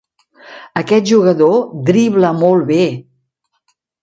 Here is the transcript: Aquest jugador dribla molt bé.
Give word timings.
Aquest 0.81 1.05
jugador 1.11 1.59
dribla 1.91 2.33
molt 2.41 2.67
bé. 2.73 2.81